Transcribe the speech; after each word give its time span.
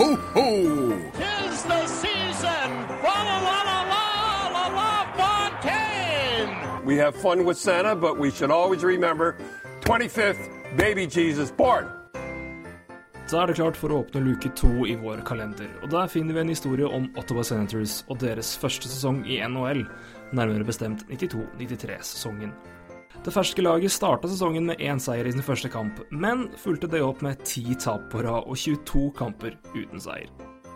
ho, 0.00 0.16
ho! 0.34 0.46
Tis 1.12 1.62
the 1.70 1.86
season! 1.86 2.68
Fa 3.02 3.16
la 3.28 3.36
la 3.46 3.58
la 3.68 3.78
la 3.92 4.04
la 4.56 4.66
la 4.78 4.92
Fontaine! 5.18 6.84
We 6.86 6.96
have 6.96 7.14
fun 7.14 7.44
with 7.44 7.58
Santa, 7.58 7.94
but 7.94 8.18
we 8.18 8.30
should 8.30 8.50
always 8.50 8.82
remember 8.82 9.36
25th, 9.80 10.42
baby 10.76 11.06
Jesus 11.06 11.50
born. 11.50 11.86
Så 13.26 13.38
er 13.38 13.46
det 13.46 13.54
klart 13.54 13.76
for 13.78 13.92
å 13.92 14.00
åpne 14.02 14.24
luke 14.24 14.48
to 14.58 14.86
i 14.90 14.96
vår 14.98 15.20
kalender, 15.22 15.68
og 15.82 15.92
der 15.92 16.08
finner 16.10 16.34
vi 16.34 16.40
en 16.40 16.48
historie 16.50 16.86
om 16.86 17.06
Ottawa 17.20 17.44
Senators 17.46 18.00
og 18.08 18.18
deres 18.24 18.56
første 18.58 18.88
sesong 18.90 19.20
i 19.22 19.38
NHL, 19.46 19.84
nærmere 20.34 20.66
bestemt 20.66 21.04
92-93-sesongen. 21.12 22.50
Det 23.24 23.30
ferske 23.30 23.62
laget 23.62 23.92
starta 23.92 24.28
sesongen 24.28 24.64
med 24.66 24.80
én 24.80 25.00
seier 25.00 25.26
i 25.28 25.32
sin 25.32 25.44
første 25.44 25.68
kamp, 25.68 25.98
men 26.08 26.46
fulgte 26.56 26.88
det 26.88 27.02
opp 27.04 27.20
med 27.20 27.42
ti 27.44 27.74
tap 27.76 28.06
på 28.08 28.22
rad 28.24 28.46
og 28.48 28.56
22 28.56 29.10
kamper 29.18 29.58
uten 29.74 30.00
seier. 30.00 30.30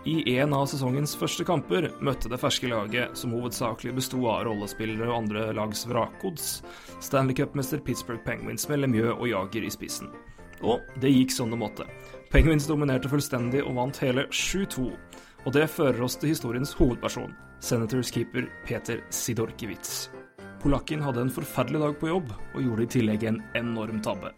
I 0.04 0.18
en 0.34 0.52
av 0.52 0.66
sesongens 0.68 1.14
første 1.16 1.46
kamper 1.48 1.86
møtte 2.04 2.28
det 2.28 2.36
ferske 2.42 2.68
laget, 2.68 3.16
som 3.16 3.32
hovedsakelig 3.32 3.94
besto 3.96 4.20
av 4.28 4.42
rollespillere 4.44 5.08
og 5.08 5.22
andre 5.22 5.46
lags 5.56 5.86
vrakgods, 5.88 6.58
Stanley 7.00 7.32
Cup-mester 7.38 7.80
Pittsburgh 7.80 8.20
Penguins 8.26 8.68
med 8.68 8.82
Lemieux 8.82 9.14
og 9.14 9.24
Jager 9.30 9.64
i 9.64 9.72
spissen. 9.72 10.12
Og 10.60 10.84
det 11.00 11.14
gikk 11.14 11.32
som 11.32 11.48
det 11.48 11.60
måtte. 11.62 11.88
Penguins 12.28 12.68
dominerte 12.68 13.08
fullstendig 13.08 13.64
og 13.64 13.78
vant 13.78 14.02
hele 14.04 14.26
7-2. 14.28 14.84
Og 15.46 15.56
det 15.56 15.64
fører 15.72 16.04
oss 16.04 16.20
til 16.20 16.34
historiens 16.34 16.76
hovedperson, 16.76 17.32
Senators 17.64 18.12
keeper 18.12 18.50
Peter 18.68 19.00
Sidorkiewicz. 19.08 20.10
Polakken 20.64 21.02
hadde 21.04 21.20
en 21.20 21.30
forferdelig 21.32 21.80
dag 21.82 21.96
på 22.00 22.08
jobb, 22.08 22.30
og 22.54 22.62
gjorde 22.64 22.86
i 22.86 22.92
tillegg 22.94 23.26
en 23.28 23.42
enorm 23.58 23.98
tabbe. 24.04 24.30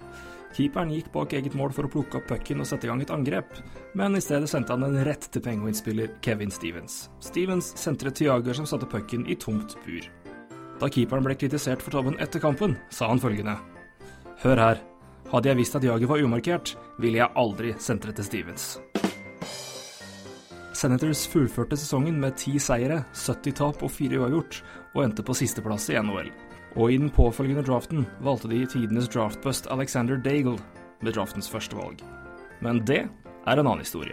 Keeperen 0.57 0.91
gikk 0.91 1.13
bak 1.15 1.37
eget 1.37 1.55
mål 1.55 1.71
for 1.77 1.87
å 1.87 1.91
plukke 1.93 2.19
opp 2.19 2.27
pucken 2.33 2.65
og 2.65 2.67
sette 2.67 2.89
i 2.89 2.91
gang 2.91 3.03
et 3.05 3.13
angrep, 3.15 3.61
men 3.95 4.19
i 4.19 4.23
stedet 4.25 4.49
sendte 4.51 4.75
han 4.75 4.83
den 4.83 5.07
rett 5.07 5.29
til 5.31 5.45
Penguins-spiller 5.45 6.17
Kevin 6.27 6.51
Stevens. 6.51 7.05
Stevens 7.23 7.71
sentret 7.79 8.19
til 8.19 8.33
Jager 8.33 8.59
som 8.59 8.67
satte 8.67 8.91
pucken 8.91 9.23
i 9.31 9.39
tomt 9.39 9.79
bur. 9.87 10.11
Da 10.81 10.91
keeperen 10.91 11.25
ble 11.29 11.39
kritisert 11.39 11.85
for 11.85 11.95
tabben 11.95 12.19
etter 12.19 12.43
kampen, 12.43 12.75
sa 12.91 13.07
han 13.13 13.23
følgende. 13.23 13.55
Hør 14.43 14.65
her, 14.65 14.83
hadde 15.31 15.53
jeg 15.53 15.63
visst 15.63 15.79
at 15.79 15.87
Jager 15.87 16.11
var 16.11 16.27
umarkert, 16.27 16.75
ville 16.99 17.23
jeg 17.23 17.37
aldri 17.39 17.77
sentret 17.79 18.19
til 18.19 18.27
Stevens. 18.27 18.73
Senators 20.77 21.23
fullførte 21.33 21.77
sesongen 21.81 22.19
med 22.21 22.35
ti 22.37 22.59
seire, 22.61 22.99
70 23.17 23.55
tap 23.57 23.85
og 23.87 23.93
fire 23.95 24.19
uavgjort, 24.21 24.59
og 24.93 25.07
endte 25.07 25.25
på 25.25 25.37
sisteplass 25.39 25.89
i 25.89 25.97
NHL. 25.97 26.29
Og 26.77 26.93
i 26.93 26.99
den 27.01 27.09
påfølgende 27.09 27.65
draften 27.65 28.05
valgte 28.21 28.51
de 28.51 28.61
tidenes 28.69 29.09
draftbust 29.09 29.71
Alexander 29.73 30.21
Daigle 30.21 30.59
med 31.01 31.17
draftens 31.17 31.49
første 31.49 31.79
valg. 31.79 32.03
Men 32.61 32.83
det 32.85 33.07
er 33.07 33.57
en 33.57 33.65
annen 33.65 33.85
historie. 33.87 34.13